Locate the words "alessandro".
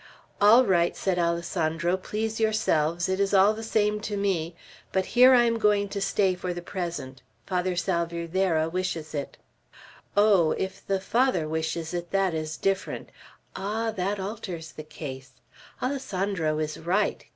1.19-1.95, 15.83-16.57